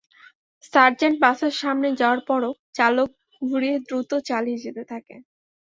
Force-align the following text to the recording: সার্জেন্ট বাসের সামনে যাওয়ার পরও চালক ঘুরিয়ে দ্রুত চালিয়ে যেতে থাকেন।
সার্জেন্ট 0.73 1.17
বাসের 1.23 1.53
সামনে 1.61 1.89
যাওয়ার 1.99 2.21
পরও 2.29 2.49
চালক 2.77 3.09
ঘুরিয়ে 3.41 3.77
দ্রুত 3.87 4.11
চালিয়ে 4.29 4.63
যেতে 4.65 4.83
থাকেন। 4.91 5.19